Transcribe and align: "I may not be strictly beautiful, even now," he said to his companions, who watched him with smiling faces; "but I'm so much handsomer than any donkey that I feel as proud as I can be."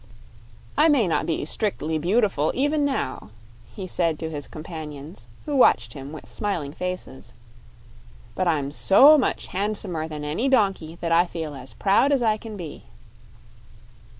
"I 0.79 0.89
may 0.89 1.07
not 1.07 1.27
be 1.27 1.45
strictly 1.45 1.99
beautiful, 1.99 2.51
even 2.55 2.83
now," 2.83 3.29
he 3.75 3.85
said 3.85 4.17
to 4.17 4.31
his 4.31 4.47
companions, 4.47 5.27
who 5.45 5.55
watched 5.55 5.93
him 5.93 6.11
with 6.11 6.31
smiling 6.31 6.73
faces; 6.73 7.33
"but 8.33 8.47
I'm 8.47 8.71
so 8.71 9.15
much 9.15 9.45
handsomer 9.49 10.07
than 10.07 10.25
any 10.25 10.49
donkey 10.49 10.95
that 11.01 11.11
I 11.11 11.27
feel 11.27 11.53
as 11.53 11.73
proud 11.73 12.11
as 12.11 12.23
I 12.23 12.37
can 12.37 12.57
be." 12.57 12.85